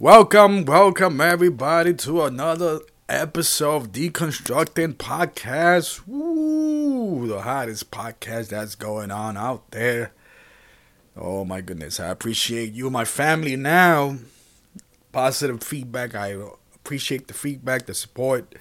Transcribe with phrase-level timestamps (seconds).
[0.00, 6.06] Welcome, welcome everybody to another episode of D-Constructing Podcast.
[6.06, 10.12] Woo, the hottest podcast that's going on out there.
[11.14, 14.16] Oh my goodness, I appreciate you, my family now.
[15.12, 16.14] Positive feedback.
[16.14, 16.34] I
[16.74, 18.54] appreciate the feedback, the support.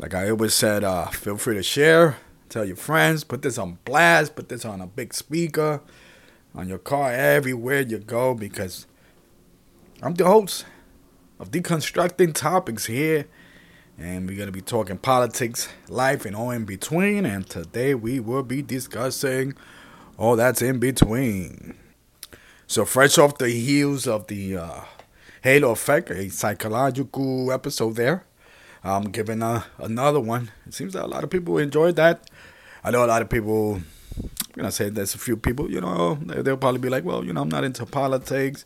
[0.00, 2.16] Like I always said, uh, feel free to share,
[2.48, 5.80] tell your friends, put this on blast, put this on a big speaker,
[6.56, 8.88] on your car, everywhere you go, because
[10.02, 10.64] I'm the host
[11.38, 13.26] of D-Constructing Topics here.
[13.98, 17.26] And we're going to be talking politics, life, and all in between.
[17.26, 19.52] And today we will be discussing
[20.16, 21.76] all that's in between.
[22.66, 24.80] So, fresh off the heels of the uh,
[25.42, 28.24] Halo Effect, a psychological episode there,
[28.82, 30.50] I'm giving uh, another one.
[30.66, 32.30] It seems that a lot of people enjoyed that.
[32.82, 33.82] I know a lot of people,
[34.56, 37.34] I'm to say there's a few people, you know, they'll probably be like, well, you
[37.34, 38.64] know, I'm not into politics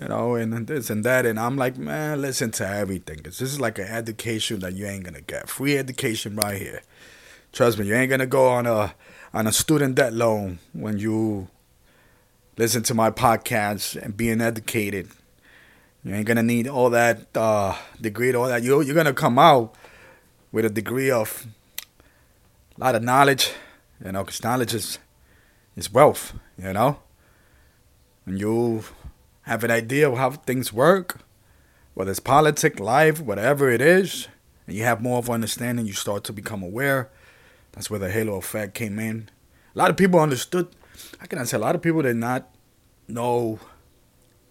[0.00, 1.26] you know, and this and that.
[1.26, 3.18] And I'm like, man, listen to everything.
[3.20, 5.48] Cause this is like an education that you ain't gonna get.
[5.48, 6.82] Free education right here.
[7.52, 8.94] Trust me, you ain't gonna go on a
[9.32, 11.48] on a student debt loan when you
[12.58, 15.08] listen to my podcast and being educated.
[16.04, 18.62] You ain't gonna need all that uh, degree, all that.
[18.62, 19.74] You you're gonna come out
[20.52, 21.46] with a degree of
[22.76, 23.52] a lot of knowledge,
[24.04, 24.98] you know, because knowledge is
[25.74, 26.98] is wealth, you know.
[28.26, 28.84] And you
[29.46, 31.20] have an idea of how things work,
[31.94, 34.28] whether it's politics, life, whatever it is,
[34.66, 37.08] and you have more of understanding, you start to become aware.
[37.72, 39.30] That's where the halo effect came in.
[39.74, 40.68] A lot of people understood.
[41.20, 41.56] I cannot say?
[41.56, 42.48] A lot of people did not
[43.06, 43.60] know,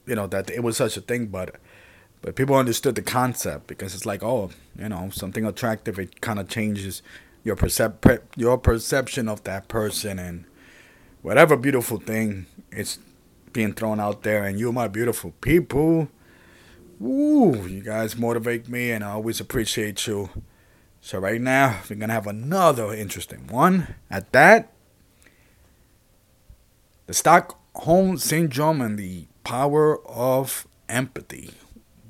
[0.06, 1.56] you know, that it was such a thing, but
[2.22, 6.00] but people understood the concept because it's like, oh, you know, something attractive.
[6.00, 7.04] It kind of changes
[7.44, 10.46] your percep your perception of that person and
[11.22, 13.00] whatever beautiful thing it's
[13.56, 16.10] being thrown out there, and you, my beautiful people.
[17.00, 20.30] Woo, you guys motivate me, and I always appreciate you.
[21.00, 24.74] So, right now, we're going to have another interesting one at that.
[27.08, 31.52] The Stockholm Syndrome and the Power of Empathy.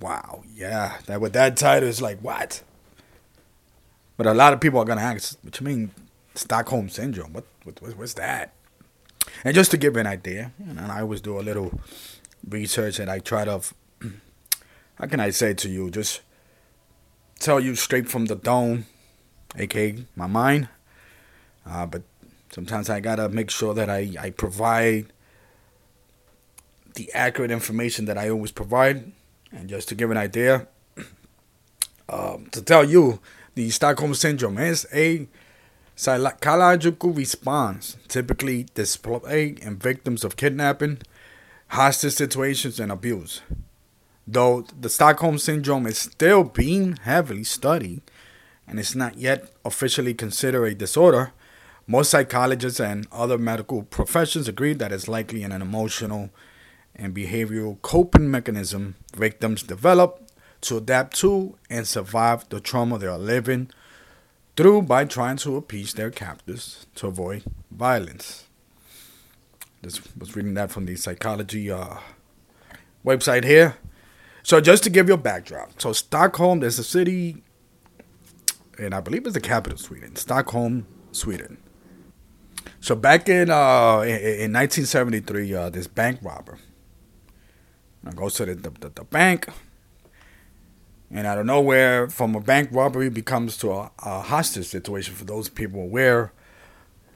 [0.02, 2.64] Wow, yeah, that with that title is like, what?
[4.18, 5.92] But a lot of people are going to ask, what you mean,
[6.34, 7.34] Stockholm Syndrome?
[7.34, 8.53] What, what, what's that?
[9.44, 11.80] And just to give an idea, and I always do a little
[12.47, 13.62] research and I try to,
[14.96, 16.22] how can I say to you, just
[17.40, 18.86] tell you straight from the dome,
[19.58, 20.69] aka my mind.
[21.66, 22.03] Uh, but
[22.52, 25.08] sometimes I gotta make sure that I, I provide
[26.96, 29.12] the accurate information that I always provide.
[29.52, 30.68] And just to give an idea,
[32.09, 33.19] um, to tell you,
[33.56, 35.28] the Stockholm Syndrome is a
[35.97, 40.97] Psychological response typically displayed in victims of kidnapping,
[41.69, 43.41] hostage situations, and abuse.
[44.28, 48.01] Though the Stockholm Syndrome is still being heavily studied
[48.67, 51.31] and is not yet officially considered a disorder,
[51.88, 56.29] most psychologists and other medical professions agree that it's likely an emotional
[56.94, 60.27] and behavioral coping mechanism victims develop
[60.62, 63.69] to adapt to and survive the trauma they are living
[64.56, 68.46] through by trying to appease their captors to avoid violence.
[69.84, 71.98] Just was reading that from the psychology uh,
[73.06, 73.76] website here.
[74.44, 77.44] So just to give you a backdrop, so Stockholm, there's a city,
[78.78, 81.58] and I believe it's the capital of Sweden, Stockholm, Sweden.
[82.80, 86.60] So back in uh, in, 1973, uh, this bank robber
[88.16, 89.48] goes to the, the, the bank,
[91.16, 95.24] and out of nowhere, from a bank robbery becomes to a, a hostage situation for
[95.24, 96.34] those people aware.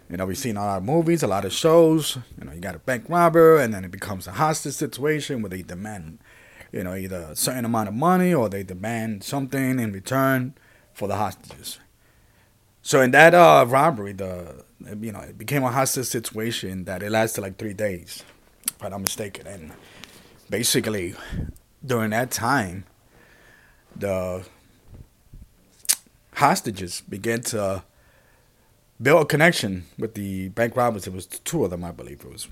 [0.10, 2.18] You know, we've seen a lot of movies, a lot of shows.
[2.40, 5.50] You know, you got a bank robber, and then it becomes a hostage situation where
[5.50, 6.20] they demand,
[6.72, 10.54] you know, either a certain amount of money or they demand something in return
[10.94, 11.80] for the hostages.
[12.82, 14.64] So in that uh, robbery, the
[15.02, 18.24] you know, it became a hostage situation that it lasted like three days,
[18.66, 19.46] if I'm not mistaken.
[19.46, 19.72] And
[20.50, 21.16] basically,
[21.86, 22.85] during that time,
[23.96, 24.44] the
[26.34, 27.84] hostages began to
[29.02, 31.08] build a connection with the bank robbers.
[31.08, 32.22] It was two of them, I believe.
[32.22, 32.47] It was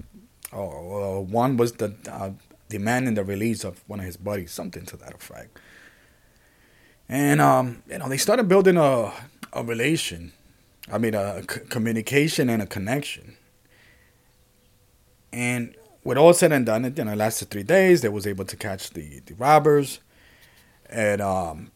[0.53, 2.31] oh, uh, one was the uh,
[2.69, 5.57] demanding the release of one of his buddies, something to that effect.
[7.09, 9.11] And um, you know, they started building a
[9.53, 10.33] a relation.
[10.91, 13.35] I mean, a communication and a connection.
[15.33, 18.01] And with all said and done, it you know lasted three days.
[18.01, 19.99] They was able to catch the the robbers.
[20.89, 21.71] And um,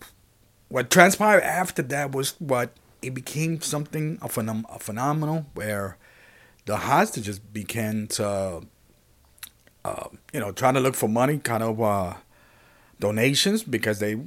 [0.70, 2.72] what transpired after that was what
[3.02, 5.98] it became something a, phenom- a phenomenal where
[6.66, 8.62] the hostages began to,
[9.84, 12.14] uh, you know, trying to look for money, kind of uh,
[13.00, 14.20] donations because they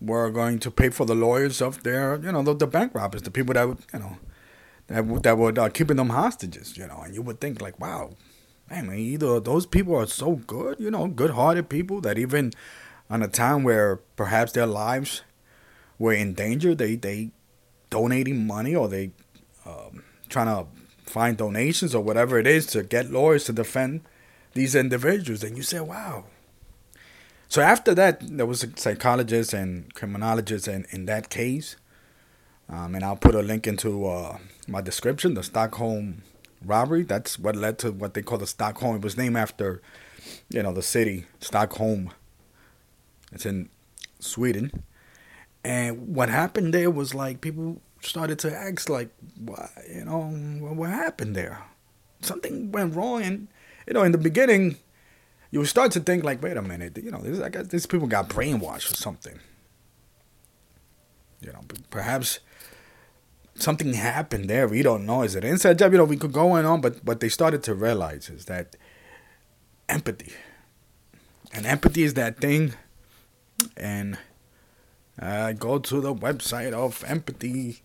[0.00, 3.22] were going to pay for the lawyers of their, you know, the, the bank robbers,
[3.22, 4.16] the people that would, you know,
[4.88, 7.02] that that were uh, keeping them hostages, you know.
[7.04, 8.10] And you would think like, wow,
[8.70, 12.52] man, either those people are so good, you know, good-hearted people that even
[13.12, 15.20] on a time where perhaps their lives
[15.98, 17.30] were in danger, they they
[17.90, 19.10] donating money or they
[19.66, 20.66] um, trying to
[21.04, 24.00] find donations or whatever it is to get lawyers to defend
[24.54, 25.44] these individuals.
[25.44, 26.24] And you say, wow.
[27.48, 31.76] So after that, there was a psychologist and criminologist in, in that case.
[32.70, 36.22] Um, and I'll put a link into uh, my description, the Stockholm
[36.64, 37.02] robbery.
[37.02, 38.96] That's what led to what they call the Stockholm.
[38.96, 39.82] It was named after,
[40.48, 42.12] you know, the city, Stockholm.
[43.32, 43.68] It's in
[44.18, 44.84] Sweden.
[45.64, 50.90] And what happened there was like people started to ask, like, why, you know, what
[50.90, 51.64] happened there?
[52.20, 53.22] Something went wrong.
[53.22, 53.48] And,
[53.86, 54.76] you know, in the beginning,
[55.50, 58.06] you start to think, like, wait a minute, you know, this, I guess these people
[58.06, 59.38] got brainwashed or something.
[61.40, 62.40] You know, perhaps
[63.54, 64.66] something happened there.
[64.68, 65.22] We don't know.
[65.22, 65.92] Is it inside job?
[65.92, 68.76] You know, we could go on, but what they started to realize is that
[69.88, 70.32] empathy.
[71.52, 72.74] And empathy is that thing.
[73.76, 74.18] And
[75.18, 77.82] I go to the website of empathy.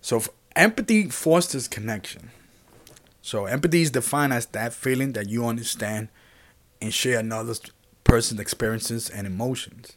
[0.00, 0.22] So
[0.56, 2.30] empathy fosters connection.
[3.20, 6.08] So empathy is defined as that feeling that you understand
[6.80, 7.54] and share another
[8.04, 9.96] person's experiences and emotions.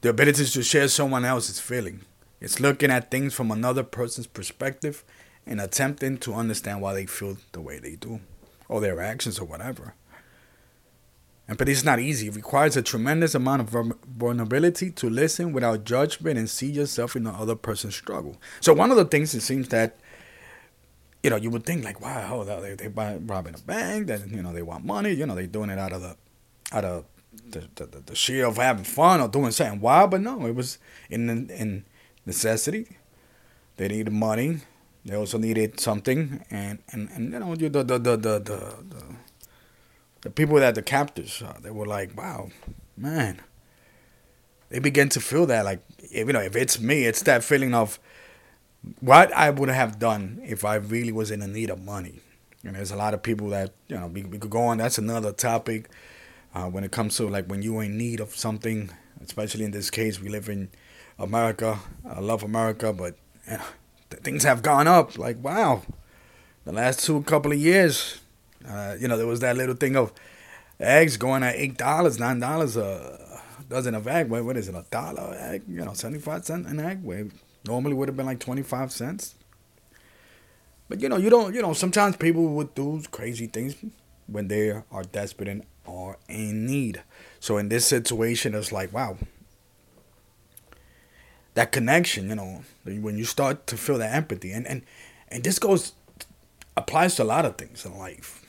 [0.00, 2.02] The ability to share someone else's feeling.
[2.40, 5.04] It's looking at things from another person's perspective
[5.46, 8.20] and attempting to understand why they feel the way they do,
[8.68, 9.94] or their actions, or whatever.
[11.48, 12.26] Empathy is not easy.
[12.26, 17.22] It requires a tremendous amount of vulnerability to listen without judgment and see yourself in
[17.24, 18.36] the other person's struggle.
[18.60, 19.98] So one of the things it seems that
[21.22, 24.28] you know you would think like, wow, oh, they they buy, robbing a bank, that
[24.28, 26.16] you know they want money, you know they're doing it out of the
[26.72, 27.04] out of
[27.50, 30.54] the the, the, the sheer of having fun or doing something wild, but no, it
[30.54, 30.78] was
[31.10, 31.84] in in
[32.24, 32.96] necessity.
[33.76, 34.60] They needed money.
[35.04, 38.74] They also needed something, and and and you know the the the the the,
[40.22, 42.50] the people that the captors, they were like, wow,
[42.96, 43.40] man.
[44.68, 45.80] They begin to feel that, like,
[46.10, 48.00] you know, if it's me, it's that feeling of
[49.00, 52.20] what I would have done if I really was in the need of money.
[52.64, 54.78] And there's a lot of people that, you know, we, we could go on.
[54.78, 55.88] That's another topic
[56.52, 58.90] uh, when it comes to, like, when you're in need of something,
[59.22, 60.68] especially in this case, we live in
[61.16, 61.78] America.
[62.04, 63.16] I love America, but
[63.48, 63.64] you know,
[64.10, 65.16] things have gone up.
[65.16, 65.82] Like, wow.
[66.64, 68.20] The last two couple of years,
[68.68, 70.12] uh, you know, there was that little thing of
[70.80, 74.28] eggs going at eight dollars, nine dollars a dozen of egg.
[74.28, 74.74] Wait, what is it?
[74.74, 75.62] A dollar egg?
[75.68, 77.02] You know, seventy five cent an egg.
[77.02, 77.28] Where
[77.66, 79.34] normally would have been like twenty five cents.
[80.88, 81.54] But you know, you don't.
[81.54, 83.76] You know, sometimes people would do crazy things
[84.26, 87.02] when they are desperate and are in need.
[87.40, 89.18] So in this situation, it's like, wow,
[91.54, 92.28] that connection.
[92.28, 94.82] You know, when you start to feel that empathy, and and
[95.28, 95.92] and this goes
[96.76, 98.45] applies to a lot of things in life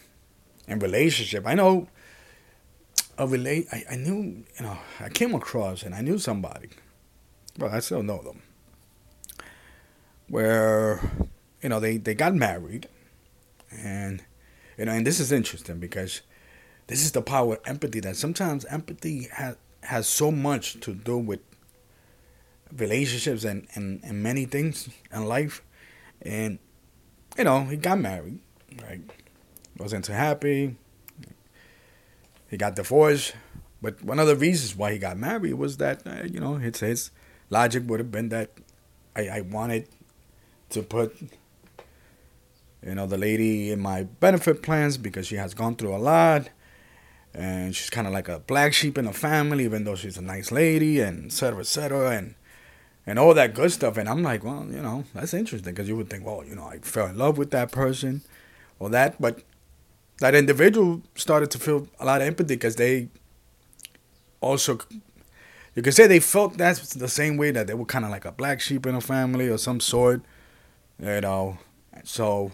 [0.68, 1.46] and relationship.
[1.46, 1.88] I know
[3.18, 3.68] a relate.
[3.72, 6.70] I, I knew you know I came across and I knew somebody,
[7.58, 8.42] but I still know them.
[10.28, 11.00] Where
[11.62, 12.88] you know they they got married,
[13.72, 14.24] and
[14.78, 16.22] you know and this is interesting because
[16.88, 21.18] this is the power of empathy that sometimes empathy has has so much to do
[21.18, 21.40] with
[22.76, 25.62] relationships and, and, and many things in life
[26.22, 26.60] and
[27.38, 28.40] you know he got married
[28.84, 29.02] right
[29.80, 30.76] wasn't too happy.
[32.50, 33.34] He got divorced.
[33.82, 36.80] But one of the reasons why he got married was that, uh, you know, his,
[36.80, 37.12] his
[37.50, 38.50] logic would have been that
[39.16, 39.88] I, I wanted
[40.70, 41.16] to put,
[42.84, 46.50] you know, the lady in my benefit plans because she has gone through a lot.
[47.34, 50.24] And she's kind of like a black sheep in the family, even though she's a
[50.24, 52.34] nice lady, and et cetera, et cetera, and,
[53.06, 53.98] and all that good stuff.
[53.98, 56.64] And I'm like, well, you know, that's interesting because you would think, well, you know,
[56.64, 58.22] I fell in love with that person
[58.80, 59.22] or that.
[59.22, 59.44] But
[60.20, 63.10] that individual started to feel a lot of empathy because they
[64.42, 64.80] also
[65.76, 68.26] you could say they felt that's the same way that they were kind of like
[68.26, 70.22] a black sheep in a family or some sort
[71.00, 71.58] you know?
[72.04, 72.52] So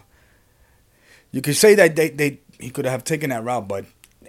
[1.30, 3.84] you could say that they, they he could have taken that route but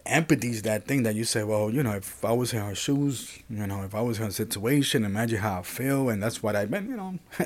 [0.06, 2.76] empathy is that thing that you say well you know if i was in her
[2.76, 6.44] shoes you know if i was in her situation imagine how i feel and that's
[6.44, 7.18] what i meant you know?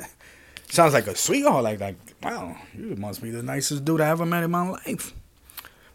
[0.68, 4.26] Sounds like a sweetheart like like wow you must be the nicest dude i ever
[4.26, 5.14] met in my life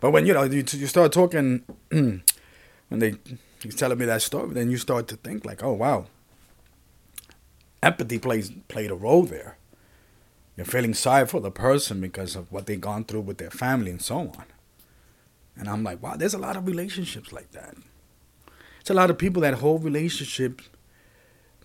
[0.06, 2.22] but when you know you, you start talking, when
[2.90, 3.16] they
[3.64, 6.06] he's telling me that story, then you start to think like, oh wow,
[7.82, 9.58] empathy plays played a role there.
[10.56, 13.90] You're feeling sorry for the person because of what they've gone through with their family
[13.90, 14.46] and so on.
[15.58, 17.76] And I'm like, wow, there's a lot of relationships like that.
[18.80, 20.70] it's a lot of people that hold relationships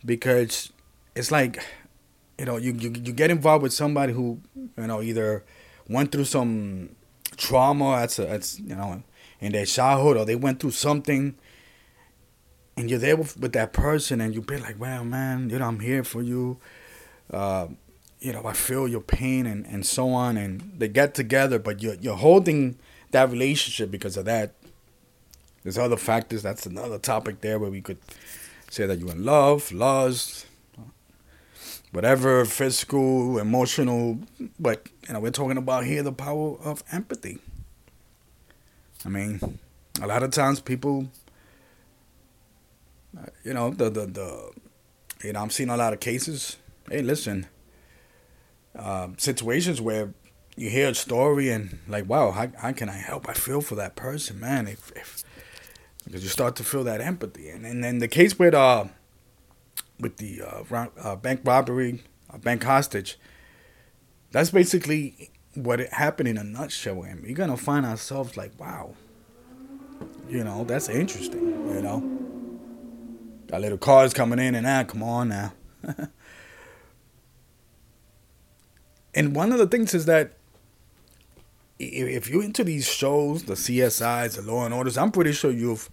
[0.02, 0.72] because
[1.14, 1.62] it's like
[2.38, 5.44] you know you, you you get involved with somebody who you know either
[5.90, 6.96] went through some
[7.36, 9.02] trauma that's a, that's you know
[9.40, 11.34] in their childhood or they went through something
[12.76, 15.66] and you're there with, with that person and you be like well man you know
[15.66, 16.58] i'm here for you.
[17.32, 17.68] Uh,
[18.18, 21.82] you know i feel your pain and, and so on and they get together but
[21.82, 22.76] you're, you're holding
[23.10, 24.54] that relationship because of that.
[25.62, 27.98] There's other factors that's another topic there where we could
[28.70, 30.46] say that you're in love lust
[31.92, 34.18] whatever physical, emotional,
[34.58, 37.38] but you know, we're talking about here the power of empathy.
[39.04, 39.58] I mean,
[40.00, 41.08] a lot of times people,
[43.18, 44.50] uh, you know, the the the,
[45.24, 46.56] you know, I'm seeing a lot of cases.
[46.88, 47.46] Hey, listen,
[48.76, 50.12] uh, situations where
[50.56, 53.28] you hear a story and like, wow, how, how can I help?
[53.28, 54.66] I feel for that person, man.
[54.68, 55.24] If, if
[56.04, 58.84] because you start to feel that empathy, and and then the case with uh
[60.00, 62.02] with the uh, uh, bank robbery,
[62.42, 63.18] bank hostage.
[64.32, 67.02] That's basically what it happened in a nutshell.
[67.02, 68.94] And you're gonna find ourselves like, wow,
[70.28, 71.46] you know, that's interesting.
[71.74, 72.00] You know,
[73.48, 74.88] got little cars coming in and out.
[74.88, 75.52] Come on now.
[79.14, 80.36] and one of the things is that
[81.78, 85.88] if you're into these shows, the CSIs, the Law and Orders, I'm pretty sure you've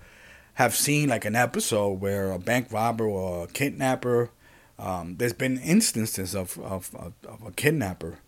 [0.57, 4.31] have seen like an episode where a bank robber or a kidnapper.
[4.79, 8.19] Um, there's been instances of, of, of, of a kidnapper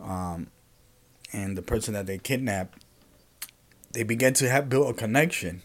[0.00, 0.46] um,
[1.32, 2.84] and the person that they kidnapped,
[3.92, 5.62] they begin to have built a connection.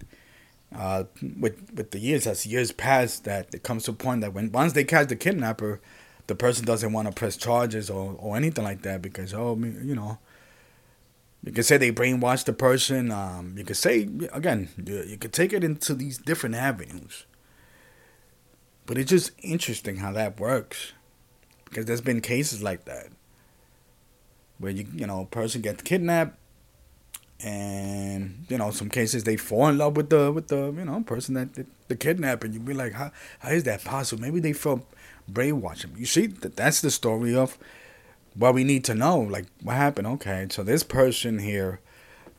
[0.75, 1.03] Uh,
[1.39, 4.51] with with the years, as years pass, that it comes to a point that when
[4.51, 5.79] once they catch the kidnapper,
[6.25, 9.95] the person doesn't want to press charges or, or anything like that because oh you
[9.95, 10.17] know
[11.45, 13.11] you can say they brainwashed the person.
[13.11, 17.25] Um, you can say again, you, you could take it into these different avenues.
[18.87, 20.93] But it's just interesting how that works,
[21.65, 23.07] because there's been cases like that
[24.57, 26.37] where you you know a person gets kidnapped,
[27.43, 31.01] and you know some cases they fall in love with the with the you know
[31.01, 34.21] person that the, the kidnap, and you be like, how how is that possible?
[34.21, 34.85] Maybe they felt
[35.31, 35.97] brainwashed.
[35.97, 37.57] You see, that that's the story of
[38.37, 40.07] well, we need to know, like, what happened?
[40.07, 41.79] Okay, so this person here,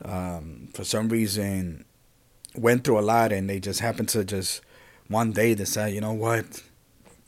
[0.03, 1.85] um, for some reason,
[2.55, 4.61] went through a lot, and they just happened to just
[5.07, 6.61] one day decide, you know what,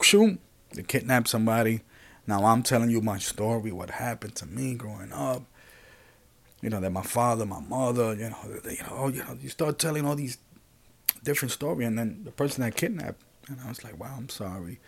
[0.02, 0.40] shoot,
[0.74, 1.82] they kidnapped somebody.
[2.28, 5.44] Now I'm telling you my story, what happened to me growing up.
[6.62, 9.50] You know that my father, my mother, you know, they, you know, you know, you
[9.50, 10.38] start telling all these
[11.24, 14.80] different stories, and then the person that kidnapped, and I was like, wow, I'm sorry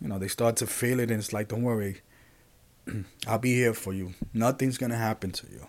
[0.00, 2.00] you know, they start to feel it, and it's like, don't worry,
[3.26, 4.14] I'll be here for you.
[4.32, 5.66] Nothing's gonna happen to you.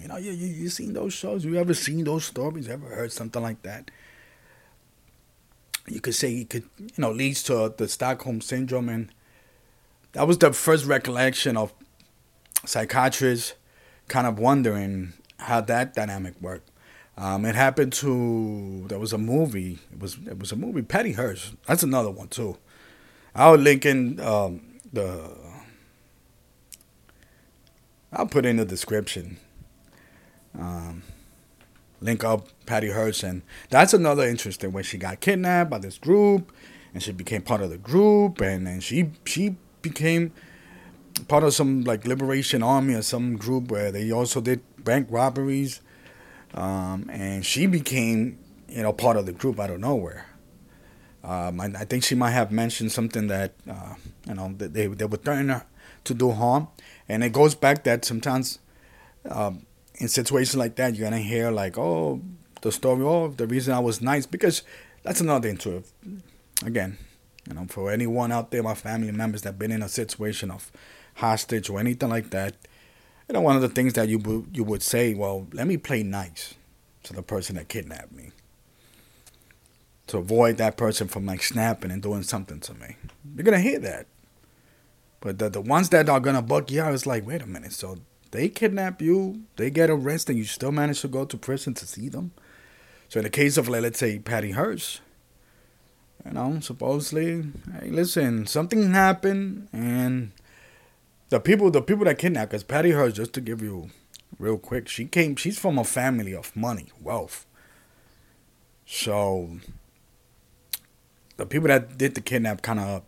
[0.00, 1.44] You know, you you you seen those shows?
[1.44, 2.68] You ever seen those stories?
[2.68, 3.90] Ever heard something like that?
[5.86, 9.12] You could say it could, you know, leads to the Stockholm syndrome, and
[10.12, 11.72] that was the first recollection of
[12.64, 13.54] psychiatrists
[14.08, 16.70] kind of wondering how that dynamic worked.
[17.16, 19.78] Um, it happened to there was a movie.
[19.92, 20.82] It was it was a movie.
[20.82, 21.54] Patty Hearst.
[21.66, 22.56] That's another one too.
[23.34, 24.60] I'll link in um,
[24.92, 25.36] the.
[28.12, 29.38] I'll put in the description.
[30.56, 31.02] Um,
[32.00, 36.52] link up Patty Hearst, and that's another interesting when she got kidnapped by this group,
[36.92, 40.32] and she became part of the group, and then she she became
[41.26, 45.80] part of some like liberation army or some group where they also did bank robberies,
[46.54, 48.38] um, and she became
[48.68, 50.26] you know part of the group out of nowhere.
[51.24, 53.94] Um, I, I, think she might have mentioned something that uh,
[54.26, 55.64] you know they they would threaten her
[56.04, 56.68] to do harm,
[57.08, 58.58] and it goes back that sometimes
[59.30, 59.64] um,
[59.94, 62.20] in situations like that you're gonna hear like oh
[62.60, 64.62] the story oh the reason I was nice because
[65.02, 65.82] that's another thing too.
[66.62, 66.98] Again,
[67.48, 70.70] you know for anyone out there, my family members that been in a situation of
[71.14, 72.54] hostage or anything like that,
[73.30, 76.02] you know one of the things that you you would say, well, let me play
[76.02, 76.52] nice
[77.04, 78.32] to the person that kidnapped me
[80.06, 82.96] to avoid that person from like snapping and doing something to me.
[83.34, 84.06] You're gonna hear that.
[85.20, 87.72] But the the ones that are gonna buck you out is like, wait a minute,
[87.72, 87.98] so
[88.30, 92.08] they kidnap you, they get arrested, you still manage to go to prison to see
[92.08, 92.32] them.
[93.08, 95.00] So in the case of like let's say Patty Hearst,
[96.24, 97.44] you know, supposedly,
[97.80, 100.32] hey, listen, something happened and
[101.28, 103.90] the people the people that kidnapped, because Patty Hearst, just to give you
[104.38, 107.46] real quick, she came she's from a family of money, wealth.
[108.86, 109.58] So
[111.36, 113.02] the people that did the kidnap kind of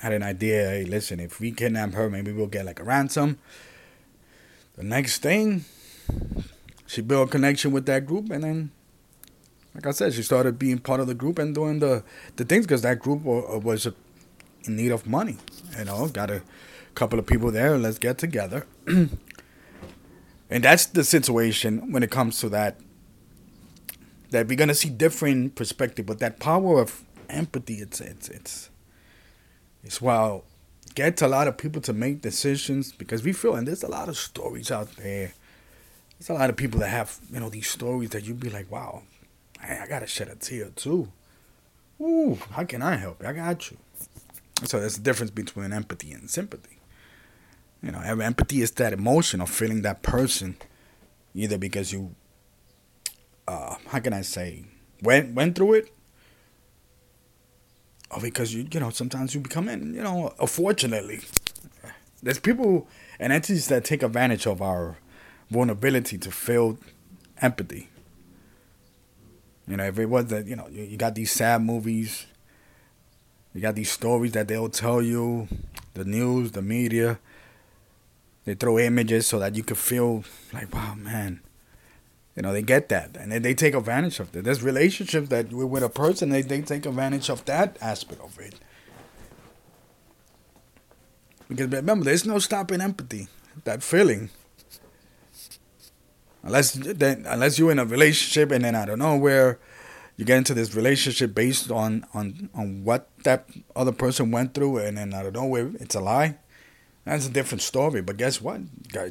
[0.00, 0.70] had an idea.
[0.70, 3.38] Hey, listen, if we kidnap her, maybe we'll get like a ransom.
[4.76, 5.64] The next thing,
[6.86, 8.70] she built a connection with that group, and then
[9.74, 12.02] like I said, she started being part of the group and doing the
[12.36, 13.86] the things because that group uh, was
[14.64, 15.38] in need of money.
[15.78, 16.42] You know, got a
[16.94, 17.78] couple of people there.
[17.78, 18.66] Let's get together.
[18.86, 19.10] and
[20.50, 22.76] that's the situation when it comes to that.
[24.30, 28.70] That we're gonna see different perspective, but that power of empathy, it's it's it's
[29.82, 30.44] it's well
[30.94, 34.08] gets a lot of people to make decisions because we feel and there's a lot
[34.08, 35.32] of stories out there.
[36.18, 38.70] There's a lot of people that have you know these stories that you'd be like,
[38.70, 39.02] wow,
[39.62, 41.10] I, I gotta shed a tear too.
[42.00, 43.22] Ooh, how can I help?
[43.24, 43.76] I got you.
[44.64, 46.78] So there's a difference between empathy and sympathy.
[47.82, 50.56] You know, empathy is that emotion of feeling that person,
[51.34, 52.14] either because you,
[53.48, 54.64] uh, how can I say,
[55.02, 55.94] went went through it,
[58.10, 61.20] or because you, you know, sometimes you become in, you know, unfortunately,
[62.22, 62.88] there's people
[63.18, 64.96] and entities that take advantage of our
[65.50, 66.78] vulnerability to feel
[67.40, 67.88] empathy.
[69.66, 72.26] You know, if it was that, you know, you, you got these sad movies,
[73.54, 75.48] you got these stories that they'll tell you,
[75.94, 77.18] the news, the media.
[78.44, 81.40] They throw images so that you can feel like, wow, man.
[82.36, 83.16] You know, they get that.
[83.16, 84.44] And they, they take advantage of it.
[84.44, 88.54] There's relationships that with a person, they, they take advantage of that aspect of it.
[91.48, 93.26] Because remember, there's no stopping empathy,
[93.64, 94.30] that feeling.
[96.42, 99.58] Unless then, unless you're in a relationship and then I don't know where
[100.16, 104.78] you get into this relationship based on on on what that other person went through,
[104.78, 106.38] and then out of nowhere it's a lie.
[107.04, 108.00] That's a different story.
[108.00, 108.60] But guess what?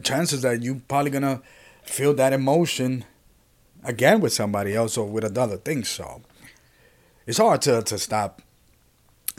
[0.04, 1.42] Chances that you probably gonna
[1.84, 3.06] feel that emotion
[3.84, 5.84] again with somebody else or with another thing.
[5.84, 6.22] So
[7.26, 8.42] it's hard to to stop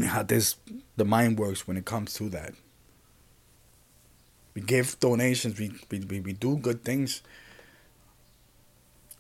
[0.04, 0.56] how this
[0.96, 2.54] the mind works when it comes to that.
[4.54, 5.58] We give donations.
[5.58, 7.22] We we we do good things.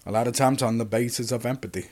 [0.06, 1.88] A lot of times on the basis of empathy.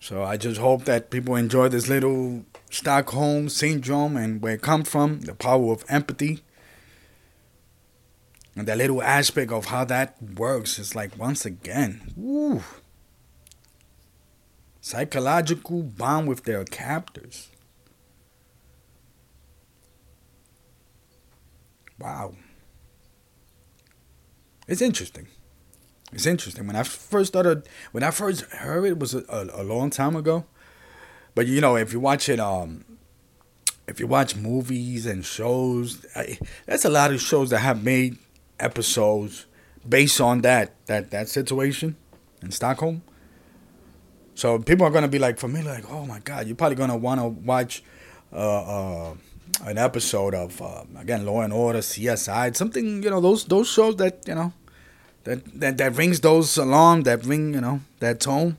[0.00, 4.88] So I just hope that people enjoy this little Stockholm syndrome and where it comes
[4.88, 6.42] from, the power of empathy.
[8.56, 12.62] And the little aspect of how that works is like once again, woo,
[14.80, 17.48] psychological bond with their captors.
[21.98, 22.34] Wow.
[24.66, 25.28] It's interesting.
[26.12, 26.66] It's interesting.
[26.66, 30.16] When I first started, when I first heard it, was a, a, a long time
[30.16, 30.44] ago.
[31.34, 32.84] But you know, if you watch it, um,
[33.86, 38.18] if you watch movies and shows, I, that's a lot of shows that have made
[38.62, 39.46] episodes
[39.88, 41.96] based on that that that situation
[42.42, 43.02] in Stockholm.
[44.34, 46.96] So people are gonna be like for me, like, oh my god, you're probably gonna
[46.96, 47.82] want to watch
[48.32, 48.36] uh,
[49.08, 49.14] uh,
[49.64, 53.96] an episode of uh, again Law and Order, CSI, something you know those those shows
[53.96, 54.52] that you know
[55.24, 58.56] that that that rings those alarm, that ring, you know, that tone.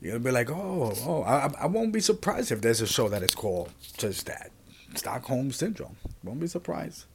[0.00, 3.24] You'll be like, oh, oh, I, I won't be surprised if there's a show that
[3.24, 4.52] is called just that,
[4.94, 5.96] Stockholm Syndrome.
[6.22, 7.06] Won't be surprised.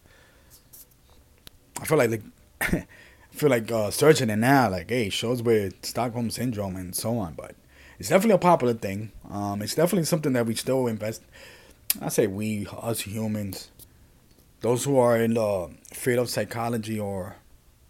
[1.79, 2.21] I feel like, like
[2.62, 2.86] I
[3.31, 7.33] feel like uh, searching it now, like, hey, shows with Stockholm Syndrome and so on.
[7.33, 7.55] But
[7.99, 9.12] it's definitely a popular thing.
[9.29, 11.21] Um, it's definitely something that we still invest.
[12.01, 13.69] I say we, us humans,
[14.62, 17.36] those who are in the field of psychology or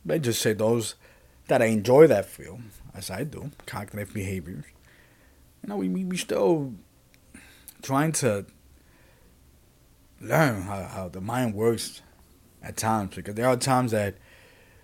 [0.10, 0.96] I just say those
[1.48, 2.62] that I enjoy that field,
[2.94, 4.66] as I do, cognitive behaviors.
[5.62, 6.74] You know, we we still
[7.82, 8.46] trying to
[10.20, 12.02] learn how, how the mind works
[12.64, 14.16] at times because there are times that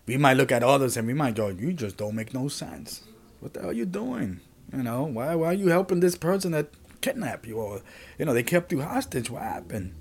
[0.05, 3.03] we might look at others and we might go, "You just don't make no sense.
[3.39, 4.41] What the hell are you doing?
[4.73, 6.69] You know, why why are you helping this person that
[7.01, 7.81] kidnapped you or
[8.17, 9.29] you know they kept you hostage?
[9.29, 9.93] What happened?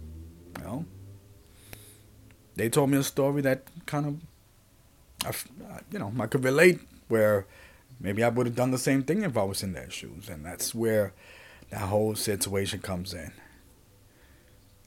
[0.59, 0.85] You know."
[2.57, 4.17] They told me a story that kind of
[5.25, 5.33] I,
[5.93, 7.47] you know, I could relate where
[8.01, 10.45] maybe I would have done the same thing if I was in their shoes, and
[10.45, 11.13] that's where
[11.71, 13.33] that whole situation comes in.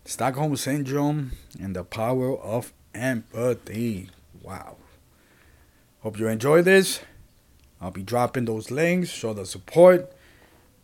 [0.06, 4.10] Stockholm syndrome and the power of empathy.
[4.42, 4.78] Wow.
[6.02, 7.02] Hope you enjoy this.
[7.80, 9.10] I'll be dropping those links.
[9.10, 10.12] Show the support.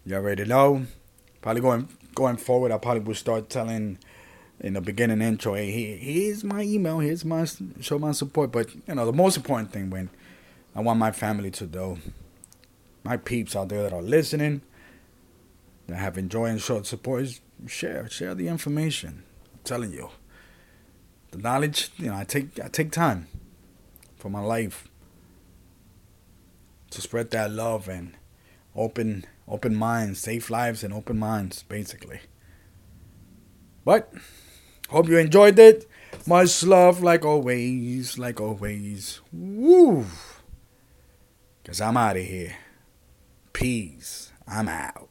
[0.06, 0.86] You already know.
[1.42, 4.00] Probably going going forward, I probably will start telling
[4.60, 7.46] in the beginning intro, hey, here's my email, here's my
[7.80, 8.52] show my support.
[8.52, 10.10] But you know, the most important thing when
[10.76, 12.00] I want my family to know,
[13.04, 14.62] my peeps out there that are listening,
[15.88, 19.24] that have enjoyed and showed support, is share, share the information.
[19.54, 20.10] I'm telling you,
[21.32, 21.92] the knowledge.
[21.98, 23.28] You know, I take I take time
[24.16, 24.88] for my life
[26.92, 28.14] to spread that love and
[28.76, 32.22] open open minds, safe lives, and open minds, basically.
[33.86, 34.14] But
[34.90, 35.86] Hope you enjoyed it.
[36.26, 39.20] Much love, like always, like always.
[39.34, 40.06] Woo!
[41.62, 42.56] Because I'm out of here.
[43.52, 44.32] Peace.
[44.48, 45.07] I'm out.